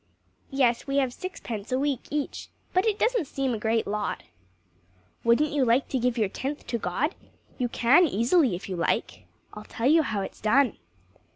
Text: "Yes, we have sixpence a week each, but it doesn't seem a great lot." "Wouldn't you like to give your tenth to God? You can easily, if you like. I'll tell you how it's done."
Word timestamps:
"Yes, 0.49 0.87
we 0.87 0.97
have 0.97 1.13
sixpence 1.13 1.71
a 1.71 1.77
week 1.77 2.07
each, 2.09 2.49
but 2.73 2.87
it 2.87 2.97
doesn't 2.97 3.27
seem 3.27 3.53
a 3.53 3.59
great 3.59 3.85
lot." 3.85 4.23
"Wouldn't 5.23 5.51
you 5.51 5.63
like 5.63 5.89
to 5.89 5.99
give 5.99 6.17
your 6.17 6.27
tenth 6.27 6.65
to 6.65 6.79
God? 6.79 7.13
You 7.59 7.69
can 7.69 8.05
easily, 8.05 8.55
if 8.55 8.67
you 8.67 8.75
like. 8.75 9.25
I'll 9.53 9.63
tell 9.63 9.85
you 9.85 10.01
how 10.01 10.21
it's 10.23 10.41
done." 10.41 10.77